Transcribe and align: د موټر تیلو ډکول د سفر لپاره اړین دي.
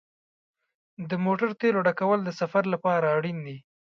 د 1.09 1.11
موټر 1.25 1.49
تیلو 1.61 1.79
ډکول 1.87 2.19
د 2.23 2.29
سفر 2.39 2.63
لپاره 2.73 3.05
اړین 3.17 3.37
دي. 3.47 3.57